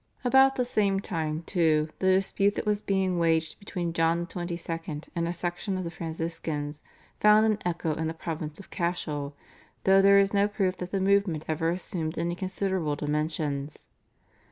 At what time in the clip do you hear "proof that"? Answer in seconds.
10.47-10.89